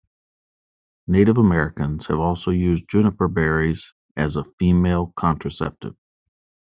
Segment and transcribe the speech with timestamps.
[1.05, 5.95] Native Americans have also used juniper berries as a female contraceptive.